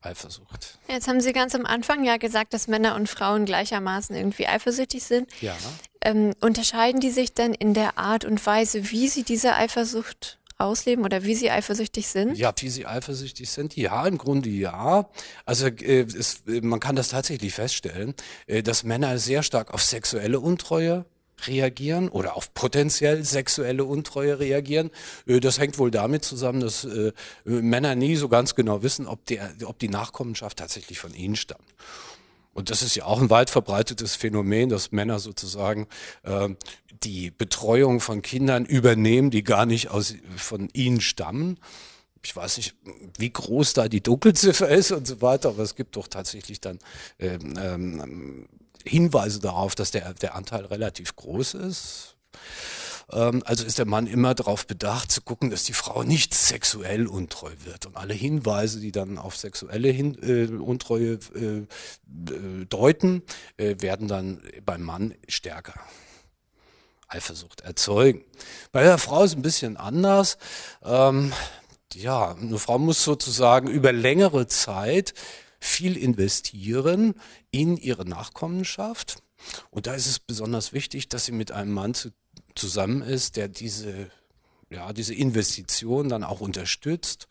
Eifersucht. 0.00 0.78
Jetzt 0.88 1.08
haben 1.08 1.20
Sie 1.20 1.32
ganz 1.32 1.54
am 1.54 1.66
Anfang 1.66 2.04
ja 2.04 2.16
gesagt, 2.16 2.54
dass 2.54 2.68
Männer 2.68 2.94
und 2.94 3.08
Frauen 3.08 3.44
gleichermaßen 3.44 4.16
irgendwie 4.16 4.46
eifersüchtig 4.46 5.04
sind. 5.04 5.30
Ja. 5.40 5.56
Ähm, 6.00 6.34
unterscheiden 6.40 7.00
die 7.00 7.10
sich 7.10 7.34
denn 7.34 7.52
in 7.52 7.74
der 7.74 7.98
Art 7.98 8.24
und 8.24 8.44
Weise, 8.46 8.90
wie 8.90 9.08
sie 9.08 9.24
diese 9.24 9.54
Eifersucht 9.54 10.38
ausleben 10.58 11.04
oder 11.04 11.24
wie 11.24 11.34
sie 11.34 11.50
eifersüchtig 11.50 12.08
sind? 12.08 12.36
Ja, 12.36 12.52
wie 12.58 12.68
sie 12.68 12.86
eifersüchtig 12.86 13.50
sind? 13.50 13.76
Ja, 13.76 14.06
im 14.06 14.18
Grunde 14.18 14.48
ja. 14.48 15.08
Also 15.44 15.66
äh, 15.66 16.02
es, 16.02 16.42
man 16.46 16.80
kann 16.80 16.96
das 16.96 17.08
tatsächlich 17.08 17.54
feststellen, 17.54 18.14
äh, 18.46 18.62
dass 18.62 18.84
Männer 18.84 19.18
sehr 19.18 19.42
stark 19.42 19.72
auf 19.74 19.82
sexuelle 19.82 20.40
Untreue 20.40 21.04
reagieren 21.46 22.08
oder 22.08 22.36
auf 22.36 22.54
potenziell 22.54 23.24
sexuelle 23.24 23.84
Untreue 23.84 24.38
reagieren. 24.38 24.90
Äh, 25.26 25.40
das 25.40 25.58
hängt 25.58 25.78
wohl 25.78 25.90
damit 25.90 26.24
zusammen, 26.24 26.60
dass 26.60 26.84
äh, 26.84 27.12
Männer 27.44 27.94
nie 27.94 28.16
so 28.16 28.28
ganz 28.28 28.54
genau 28.54 28.82
wissen, 28.82 29.06
ob, 29.06 29.26
der, 29.26 29.52
ob 29.64 29.78
die 29.78 29.88
Nachkommenschaft 29.88 30.58
tatsächlich 30.58 30.98
von 30.98 31.12
ihnen 31.14 31.36
stammt. 31.36 31.74
Und 32.56 32.70
das 32.70 32.80
ist 32.80 32.94
ja 32.94 33.04
auch 33.04 33.20
ein 33.20 33.28
weit 33.28 33.50
verbreitetes 33.50 34.16
Phänomen, 34.16 34.70
dass 34.70 34.90
Männer 34.90 35.18
sozusagen 35.18 35.86
äh, 36.22 36.48
die 37.02 37.30
Betreuung 37.30 38.00
von 38.00 38.22
Kindern 38.22 38.64
übernehmen, 38.64 39.30
die 39.30 39.44
gar 39.44 39.66
nicht 39.66 39.90
aus, 39.90 40.14
von 40.38 40.70
ihnen 40.72 41.02
stammen. 41.02 41.58
Ich 42.22 42.34
weiß 42.34 42.56
nicht, 42.56 42.74
wie 43.18 43.30
groß 43.30 43.74
da 43.74 43.88
die 43.88 44.02
Dunkelziffer 44.02 44.70
ist 44.70 44.90
und 44.90 45.06
so 45.06 45.20
weiter, 45.20 45.50
aber 45.50 45.64
es 45.64 45.74
gibt 45.74 45.96
doch 45.96 46.08
tatsächlich 46.08 46.62
dann 46.62 46.78
ähm, 47.18 47.58
ähm, 47.62 48.48
Hinweise 48.86 49.38
darauf, 49.38 49.74
dass 49.74 49.90
der, 49.90 50.14
der 50.14 50.34
Anteil 50.34 50.64
relativ 50.64 51.14
groß 51.14 51.54
ist. 51.54 52.16
Ähm, 53.12 53.42
also 53.44 53.64
ist 53.64 53.78
der 53.78 53.86
Mann 53.86 54.06
immer 54.06 54.34
darauf 54.34 54.66
bedacht 54.66 55.10
zu 55.10 55.20
gucken, 55.20 55.50
dass 55.50 55.64
die 55.64 55.72
Frau 55.72 56.02
nicht 56.02 56.34
sexuell 56.34 57.06
untreu 57.06 57.52
wird. 57.64 57.86
Und 57.86 57.96
alle 57.96 58.14
Hinweise, 58.14 58.80
die 58.80 58.92
dann 58.92 59.18
auf 59.18 59.36
sexuelle 59.36 59.88
Hin 59.88 60.16
äh, 60.22 60.46
Untreue 60.46 61.18
äh, 61.34 61.66
deuten, 62.68 63.22
äh, 63.56 63.76
werden 63.80 64.08
dann 64.08 64.42
beim 64.64 64.82
Mann 64.82 65.14
stärker. 65.28 65.74
Eifersucht 67.08 67.60
erzeugen. 67.60 68.24
Bei 68.72 68.82
der 68.82 68.98
Frau 68.98 69.22
ist 69.22 69.30
es 69.30 69.36
ein 69.36 69.42
bisschen 69.42 69.76
anders. 69.76 70.38
Ähm, 70.82 71.32
ja, 71.94 72.32
eine 72.32 72.58
Frau 72.58 72.78
muss 72.78 73.04
sozusagen 73.04 73.68
über 73.68 73.92
längere 73.92 74.48
Zeit 74.48 75.14
viel 75.60 75.96
investieren 75.96 77.14
in 77.50 77.76
ihre 77.76 78.04
Nachkommenschaft. 78.04 79.22
Und 79.70 79.86
da 79.86 79.94
ist 79.94 80.06
es 80.06 80.18
besonders 80.18 80.72
wichtig, 80.72 81.08
dass 81.08 81.26
sie 81.26 81.32
mit 81.32 81.52
einem 81.52 81.72
Mann 81.72 81.94
zu, 81.94 82.10
zusammen 82.56 83.02
ist, 83.02 83.36
der 83.36 83.48
diese, 83.48 84.10
ja, 84.70 84.92
diese 84.92 85.14
Investition 85.14 86.08
dann 86.08 86.24
auch 86.24 86.40
unterstützt, 86.40 87.28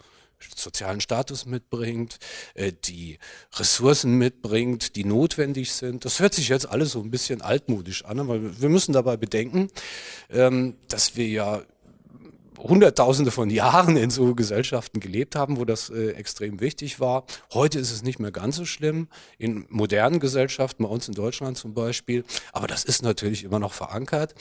sozialen 0.55 1.01
Status 1.01 1.45
mitbringt, 1.45 2.19
äh, 2.53 2.71
die 2.71 3.17
Ressourcen 3.53 4.17
mitbringt, 4.17 4.95
die 4.95 5.05
notwendig 5.05 5.73
sind. 5.73 6.05
Das 6.05 6.19
hört 6.19 6.33
sich 6.33 6.49
jetzt 6.49 6.69
alles 6.69 6.91
so 6.91 7.01
ein 7.01 7.11
bisschen 7.11 7.41
altmodisch 7.41 8.05
an, 8.05 8.19
aber 8.19 8.61
wir 8.61 8.69
müssen 8.69 8.93
dabei 8.93 9.17
bedenken, 9.17 9.69
ähm, 10.29 10.75
dass 10.87 11.15
wir 11.15 11.27
ja 11.27 11.63
Hunderttausende 12.57 13.31
von 13.31 13.49
Jahren 13.49 13.97
in 13.97 14.09
so 14.09 14.35
Gesellschaften 14.35 14.99
gelebt 14.99 15.35
haben, 15.35 15.57
wo 15.57 15.65
das 15.65 15.89
äh, 15.89 16.11
extrem 16.11 16.59
wichtig 16.59 16.99
war. 16.99 17.25
Heute 17.53 17.79
ist 17.79 17.91
es 17.91 18.03
nicht 18.03 18.19
mehr 18.19 18.31
ganz 18.31 18.55
so 18.55 18.65
schlimm, 18.65 19.07
in 19.37 19.65
modernen 19.69 20.19
Gesellschaften, 20.19 20.83
bei 20.83 20.89
uns 20.89 21.07
in 21.07 21.13
Deutschland 21.13 21.57
zum 21.57 21.73
Beispiel, 21.73 22.23
aber 22.53 22.67
das 22.67 22.83
ist 22.83 23.03
natürlich 23.03 23.43
immer 23.43 23.59
noch 23.59 23.73
verankert. 23.73 24.35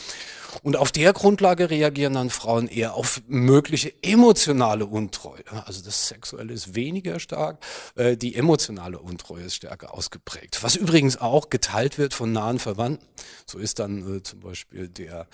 Und 0.62 0.76
auf 0.76 0.92
der 0.92 1.12
Grundlage 1.12 1.70
reagieren 1.70 2.14
dann 2.14 2.30
Frauen 2.30 2.68
eher 2.68 2.94
auf 2.94 3.22
mögliche 3.26 3.92
emotionale 4.02 4.86
Untreue. 4.86 5.42
Also 5.66 5.82
das 5.84 6.08
Sexuelle 6.08 6.52
ist 6.52 6.74
weniger 6.74 7.18
stark, 7.18 7.58
äh, 7.96 8.16
die 8.16 8.34
emotionale 8.36 8.98
Untreue 8.98 9.44
ist 9.44 9.56
stärker 9.56 9.94
ausgeprägt. 9.94 10.62
Was 10.62 10.76
übrigens 10.76 11.16
auch 11.16 11.50
geteilt 11.50 11.98
wird 11.98 12.14
von 12.14 12.32
nahen 12.32 12.58
Verwandten. 12.58 13.06
So 13.46 13.58
ist 13.58 13.78
dann 13.78 14.18
äh, 14.18 14.22
zum 14.22 14.40
Beispiel 14.40 14.88
der, 14.88 15.26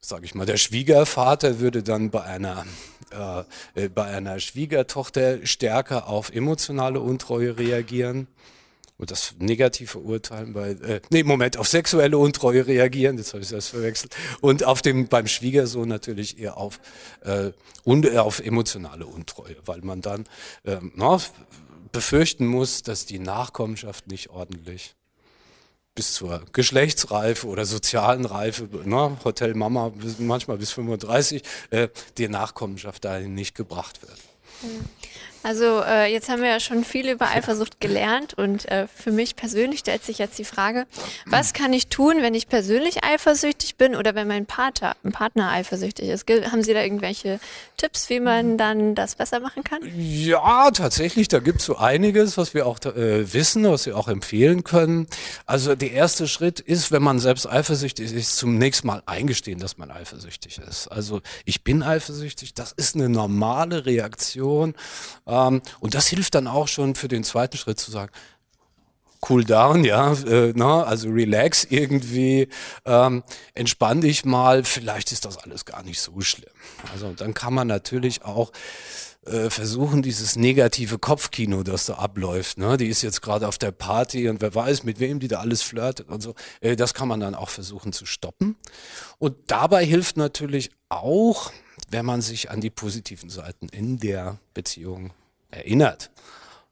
sage 0.00 0.24
ich 0.24 0.34
mal, 0.34 0.46
der 0.46 0.56
Schwiegervater 0.56 1.60
würde 1.60 1.82
dann 1.82 2.09
bei 2.10 2.22
einer 2.22 2.66
äh, 3.74 3.88
bei 3.88 4.04
einer 4.04 4.38
Schwiegertochter 4.38 5.44
stärker 5.46 6.08
auf 6.08 6.30
emotionale 6.32 7.00
Untreue 7.00 7.58
reagieren 7.58 8.28
und 9.00 9.10
das 9.10 9.34
negativ 9.38 9.92
verurteilen 9.92 10.52
bei, 10.52 10.72
äh, 10.72 11.00
nee, 11.08 11.24
Moment, 11.24 11.56
auf 11.56 11.66
sexuelle 11.66 12.18
Untreue 12.18 12.66
reagieren, 12.66 13.16
jetzt 13.16 13.32
habe 13.32 13.42
ich 13.42 13.48
das 13.48 13.68
verwechselt, 13.68 14.14
und 14.42 14.62
auf 14.64 14.82
dem, 14.82 15.08
beim 15.08 15.26
Schwiegersohn 15.26 15.88
natürlich 15.88 16.38
eher 16.38 16.58
auf, 16.58 16.80
äh, 17.22 17.52
und, 17.82 18.04
äh, 18.04 18.18
auf 18.18 18.40
emotionale 18.40 19.06
Untreue, 19.06 19.56
weil 19.64 19.80
man 19.80 20.02
dann 20.02 20.26
äh, 20.64 20.76
na, 20.94 21.18
befürchten 21.92 22.46
muss, 22.46 22.82
dass 22.82 23.06
die 23.06 23.18
Nachkommenschaft 23.18 24.06
nicht 24.06 24.28
ordentlich 24.28 24.94
bis 26.00 26.14
zur 26.14 26.40
Geschlechtsreife 26.54 27.46
oder 27.46 27.66
sozialen 27.66 28.24
Reife, 28.24 28.66
ne, 28.86 29.18
Hotel 29.22 29.52
Mama 29.52 29.92
manchmal 30.18 30.56
bis 30.56 30.70
35, 30.70 31.42
äh, 31.68 31.88
die 32.16 32.26
Nachkommenschaft 32.26 33.04
dahin 33.04 33.34
nicht 33.34 33.54
gebracht 33.54 34.00
wird. 34.00 34.16
Mhm. 35.42 35.48
Also 35.48 35.82
äh, 35.82 36.12
jetzt 36.12 36.28
haben 36.28 36.42
wir 36.42 36.48
ja 36.48 36.60
schon 36.60 36.84
viel 36.84 37.08
über 37.08 37.28
Eifersucht 37.28 37.80
gelernt 37.80 38.34
und 38.34 38.68
äh, 38.70 38.86
für 38.86 39.12
mich 39.12 39.36
persönlich 39.36 39.80
stellt 39.80 40.04
sich 40.04 40.18
jetzt 40.18 40.38
die 40.38 40.44
Frage, 40.44 40.86
was 41.26 41.52
kann 41.52 41.72
ich 41.72 41.88
tun, 41.88 42.16
wenn 42.20 42.34
ich 42.34 42.48
persönlich 42.48 43.04
eifersüchtig 43.04 43.76
bin 43.76 43.96
oder 43.96 44.14
wenn 44.14 44.28
mein 44.28 44.46
Partner, 44.46 44.96
ein 45.04 45.12
Partner 45.12 45.50
eifersüchtig 45.50 46.08
ist? 46.08 46.28
Haben 46.28 46.62
Sie 46.62 46.74
da 46.74 46.82
irgendwelche 46.82 47.40
Tipps, 47.76 48.10
wie 48.10 48.20
man 48.20 48.58
dann 48.58 48.94
das 48.94 49.16
besser 49.16 49.40
machen 49.40 49.64
kann? 49.64 49.80
Ja, 49.96 50.70
tatsächlich, 50.70 51.28
da 51.28 51.38
gibt 51.38 51.60
es 51.60 51.66
so 51.66 51.76
einiges, 51.76 52.36
was 52.36 52.54
wir 52.54 52.66
auch 52.66 52.78
äh, 52.84 53.32
wissen, 53.32 53.64
was 53.64 53.86
wir 53.86 53.96
auch 53.96 54.08
empfehlen 54.08 54.64
können. 54.64 55.06
Also 55.46 55.74
der 55.74 55.92
erste 55.92 56.28
Schritt 56.28 56.60
ist, 56.60 56.92
wenn 56.92 57.02
man 57.02 57.18
selbst 57.18 57.48
eifersüchtig 57.48 58.12
ist, 58.12 58.36
zunächst 58.36 58.84
mal 58.84 59.02
eingestehen, 59.06 59.58
dass 59.58 59.78
man 59.78 59.90
eifersüchtig 59.90 60.58
ist. 60.58 60.88
Also 60.88 61.20
ich 61.44 61.64
bin 61.64 61.82
eifersüchtig, 61.82 62.54
das 62.54 62.72
ist 62.72 62.94
eine 62.94 63.08
normale 63.08 63.86
Reaktion 63.86 64.74
und 65.80 65.94
das 65.94 66.08
hilft 66.08 66.34
dann 66.34 66.46
auch 66.46 66.68
schon 66.68 66.94
für 66.94 67.08
den 67.08 67.24
zweiten 67.24 67.56
Schritt 67.56 67.78
zu 67.78 67.90
sagen, 67.90 68.12
cool 69.28 69.44
down, 69.44 69.84
ja, 69.84 70.12
äh, 70.12 70.52
na, 70.54 70.78
ne, 70.78 70.86
also 70.86 71.10
relax 71.10 71.64
irgendwie, 71.64 72.48
ähm, 72.86 73.22
entspann 73.54 74.00
dich 74.00 74.24
mal, 74.24 74.64
vielleicht 74.64 75.12
ist 75.12 75.24
das 75.24 75.36
alles 75.36 75.64
gar 75.64 75.82
nicht 75.82 76.00
so 76.00 76.20
schlimm. 76.20 76.50
Also 76.92 77.12
dann 77.12 77.34
kann 77.34 77.52
man 77.52 77.66
natürlich 77.66 78.24
auch 78.24 78.50
äh, 79.26 79.50
versuchen, 79.50 80.00
dieses 80.00 80.36
negative 80.36 80.98
Kopfkino, 80.98 81.62
das 81.62 81.86
da 81.86 81.94
abläuft, 81.94 82.56
ne, 82.56 82.76
die 82.78 82.86
ist 82.86 83.02
jetzt 83.02 83.20
gerade 83.20 83.46
auf 83.46 83.58
der 83.58 83.72
Party 83.72 84.28
und 84.28 84.40
wer 84.40 84.54
weiß, 84.54 84.84
mit 84.84 85.00
wem 85.00 85.20
die 85.20 85.28
da 85.28 85.40
alles 85.40 85.62
flirtet 85.62 86.08
und 86.08 86.22
so, 86.22 86.34
äh, 86.60 86.76
das 86.76 86.94
kann 86.94 87.08
man 87.08 87.20
dann 87.20 87.34
auch 87.34 87.50
versuchen 87.50 87.92
zu 87.92 88.06
stoppen. 88.06 88.56
Und 89.18 89.36
dabei 89.48 89.84
hilft 89.84 90.16
natürlich 90.16 90.70
auch, 90.88 91.52
wenn 91.90 92.06
man 92.06 92.22
sich 92.22 92.50
an 92.50 92.60
die 92.60 92.70
positiven 92.70 93.28
Seiten 93.28 93.68
in 93.68 93.98
der 93.98 94.38
Beziehung 94.54 95.12
erinnert. 95.50 96.10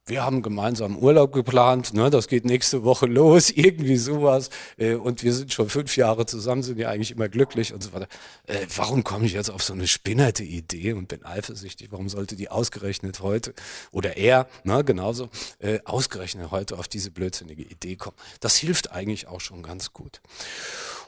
Wir 0.08 0.24
haben 0.24 0.40
gemeinsam 0.40 0.96
Urlaub 0.96 1.34
geplant, 1.34 1.92
ne, 1.92 2.08
das 2.08 2.28
geht 2.28 2.46
nächste 2.46 2.82
Woche 2.82 3.04
los, 3.06 3.50
irgendwie 3.50 3.98
sowas. 3.98 4.48
Äh, 4.78 4.94
und 4.94 5.22
wir 5.22 5.34
sind 5.34 5.52
schon 5.52 5.68
fünf 5.68 5.98
Jahre 5.98 6.24
zusammen, 6.24 6.62
sind 6.62 6.78
ja 6.78 6.88
eigentlich 6.88 7.10
immer 7.10 7.28
glücklich 7.28 7.74
und 7.74 7.82
so 7.82 7.92
weiter. 7.92 8.08
Äh, 8.46 8.66
warum 8.74 9.04
komme 9.04 9.26
ich 9.26 9.34
jetzt 9.34 9.50
auf 9.50 9.62
so 9.62 9.74
eine 9.74 9.86
spinnerte 9.86 10.44
Idee 10.44 10.94
und 10.94 11.08
bin 11.08 11.26
eifersüchtig? 11.26 11.92
Warum 11.92 12.08
sollte 12.08 12.36
die 12.36 12.50
ausgerechnet 12.50 13.20
heute 13.20 13.52
oder 13.92 14.16
er, 14.16 14.48
ne, 14.64 14.82
genauso, 14.82 15.28
äh, 15.58 15.80
ausgerechnet 15.84 16.50
heute 16.50 16.78
auf 16.78 16.88
diese 16.88 17.10
blödsinnige 17.10 17.62
Idee 17.62 17.96
kommen? 17.96 18.16
Das 18.40 18.56
hilft 18.56 18.90
eigentlich 18.90 19.28
auch 19.28 19.42
schon 19.42 19.62
ganz 19.62 19.92
gut. 19.92 20.22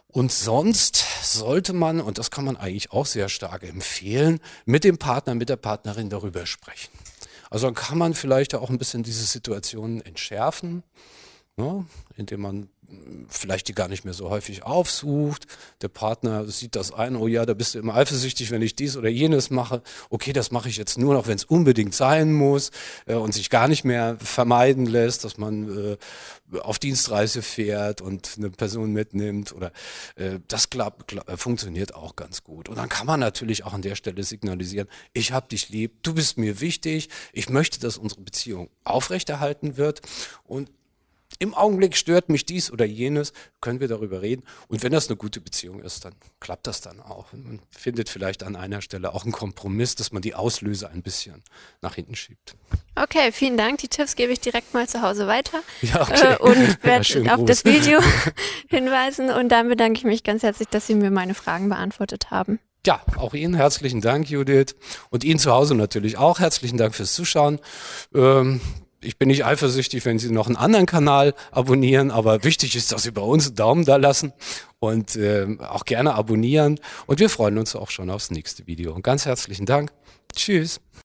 Und 0.09 0.31
sonst 0.31 1.07
sollte 1.23 1.73
man, 1.73 2.01
und 2.01 2.19
das 2.19 2.31
kann 2.31 2.45
man 2.45 2.57
eigentlich 2.57 2.93
auch 2.93 3.07
sehr 3.07 3.31
stark 3.31 3.63
empfehlen, 3.63 4.41
mit 4.67 4.85
dem 4.85 4.99
Partner, 4.99 5.35
mit 5.35 5.49
der 5.49 5.57
Partnerin 5.57 6.11
darüber 6.11 6.45
sprechen. 6.45 6.91
Also 7.51 7.67
dann 7.67 7.75
kann 7.75 7.99
man 7.99 8.15
vielleicht 8.15 8.55
auch 8.55 8.71
ein 8.71 8.79
bisschen 8.79 9.03
diese 9.03 9.25
Situation 9.25 10.01
entschärfen, 10.01 10.85
ne, 11.57 11.85
indem 12.17 12.41
man 12.41 12.69
vielleicht 13.29 13.69
die 13.69 13.75
gar 13.75 13.89
nicht 13.89 14.05
mehr 14.05 14.15
so 14.15 14.31
häufig 14.31 14.65
aufsucht. 14.65 15.47
Der 15.83 15.89
Partner 15.89 16.47
sieht 16.47 16.77
das 16.77 16.93
ein, 16.93 17.17
oh 17.17 17.27
ja, 17.27 17.47
da 17.47 17.55
bist 17.55 17.75
du 17.75 17.79
immer 17.79 17.95
eifersüchtig, 17.95 18.51
wenn 18.51 18.63
ich 18.63 18.75
dies 18.75 18.97
oder 18.97 19.09
jenes 19.09 19.51
mache. 19.51 19.83
Okay, 20.09 20.33
das 20.33 20.51
mache 20.51 20.69
ich 20.69 20.77
jetzt 20.77 20.99
nur 20.99 21.15
noch, 21.15 21.27
wenn 21.27 21.37
es 21.37 21.45
unbedingt 21.45 21.95
sein 21.95 22.33
muss 22.33 22.71
äh, 23.07 23.15
und 23.15 23.33
sich 23.33 23.51
gar 23.51 23.69
nicht 23.69 23.85
mehr 23.85 24.17
vermeiden 24.19 24.87
lässt, 24.87 25.25
dass 25.25 25.39
man 25.39 25.95
äh, 25.95 25.97
auf 26.59 26.79
Dienstreise 26.79 27.43
fährt 27.43 28.01
und 28.01 28.35
eine 28.37 28.51
Person 28.51 28.93
mitnimmt 28.93 29.53
oder 29.53 29.73
äh, 30.17 30.41
das 30.49 30.71
klappt, 30.71 31.09
klappt, 31.09 31.41
funktioniert 31.41 31.95
auch 31.95 32.17
ganz 32.17 32.43
gut. 32.43 32.69
Und 32.69 32.77
dann 32.77 32.89
kann 32.89 33.07
man 33.07 33.21
natürlich 33.21 33.65
auch 33.65 33.73
an 33.73 33.83
der 33.83 33.95
Stelle 33.95 34.23
signalisieren, 34.25 34.89
ich 35.13 35.33
habe 35.33 35.49
dich 35.49 35.69
lieb, 35.69 36.03
du 36.03 36.15
bist 36.15 36.39
mir 36.39 36.61
wichtig, 36.61 37.09
ich 37.33 37.49
möchte, 37.49 37.81
dass 37.81 37.97
unsere 37.97 38.23
Beziehung 38.23 38.71
aufrechterhalten 38.85 39.77
wird 39.77 40.01
und 40.45 40.71
Im 41.43 41.55
Augenblick 41.55 41.97
stört 41.97 42.29
mich 42.29 42.45
dies 42.45 42.71
oder 42.71 42.85
jenes, 42.85 43.33
können 43.63 43.81
wir 43.81 43.89
darüber 43.89 44.21
reden. 44.21 44.43
Und 44.69 44.83
wenn 44.83 44.93
das 44.93 45.09
eine 45.09 45.17
gute 45.17 45.41
Beziehung 45.41 45.81
ist, 45.81 46.05
dann 46.05 46.13
klappt 46.39 46.67
das 46.67 46.83
dann 46.83 47.01
auch. 47.01 47.33
Man 47.33 47.61
findet 47.71 48.11
vielleicht 48.11 48.43
an 48.43 48.57
einer 48.57 48.83
Stelle 48.83 49.15
auch 49.15 49.25
einen 49.25 49.33
Kompromiss, 49.33 49.95
dass 49.95 50.13
man 50.13 50.21
die 50.21 50.35
Auslöse 50.35 50.91
ein 50.91 51.01
bisschen 51.01 51.43
nach 51.81 51.95
hinten 51.95 52.15
schiebt. 52.15 52.57
Okay, 52.95 53.33
vielen 53.33 53.57
Dank. 53.57 53.79
Die 53.79 53.89
Tipps 53.89 54.17
gebe 54.17 54.35
ich 54.35 54.41
direkt 54.41 54.75
mal 54.75 54.87
zu 54.87 55.01
Hause 55.01 55.27
weiter. 55.27 55.63
Ja, 55.81 56.03
okay. 56.03 56.35
Äh, 56.35 56.37
und 56.37 56.85
werde 56.85 57.09
Ja, 57.25 57.37
auf 57.37 57.47
das 57.47 57.65
Video 57.65 58.01
hinweisen. 58.69 59.31
Und 59.31 59.49
dann 59.49 59.69
bedanke 59.71 59.97
ich 59.99 60.05
mich 60.05 60.23
ganz 60.25 60.43
herzlich, 60.43 60.69
dass 60.69 60.87
Sie 60.87 60.95
mir 60.95 61.11
meine 61.11 61.33
Fragen 61.33 61.71
beantwortet 61.71 62.31
haben. 62.31 62.61
Ja, 62.87 63.01
auch 63.17 63.33
Ihnen 63.33 63.55
herzlichen 63.55 64.03
Dank, 64.03 64.29
Judith. 64.29 64.75
Und 65.09 65.25
Ihnen 65.25 65.39
zu 65.39 65.53
Hause 65.53 65.75
natürlich 65.75 66.19
auch 66.19 66.39
herzlichen 66.39 66.77
Dank 66.77 66.95
fürs 66.95 67.15
Zuschauen. 67.15 67.61
Ähm, 68.15 68.61
ich 69.03 69.19
bin 69.19 69.29
nicht 69.29 69.45
eifersüchtig, 69.45 70.05
wenn 70.05 70.19
Sie 70.19 70.31
noch 70.31 70.47
einen 70.47 70.57
anderen 70.57 70.87
Kanal 70.87 71.35
abonnieren, 71.51 72.11
aber 72.11 72.45
wichtig 72.45 72.77
ist, 72.77 72.93
dass 72.93 73.03
Sie 73.03 73.13
bei 73.13 73.23
uns 73.23 73.47
einen 73.47 73.57
Daumen 73.57 73.85
da 73.85 73.97
lassen 73.97 74.33
und 74.79 75.17
ähm, 75.17 75.61
auch 75.61 75.85
gerne 75.85 76.15
abonnieren. 76.15 76.79
Und 77.07 77.21
wir 77.21 77.31
freuen 77.31 77.59
uns 77.59 77.75
auch 77.75 77.91
schon 77.91 78.11
aufs 78.11 78.31
nächste 78.31 78.67
Video. 78.67 78.93
Und 78.93 79.03
ganz 79.03 79.27
herzlichen 79.27 79.67
Dank. 79.67 79.93
Tschüss. 80.35 80.81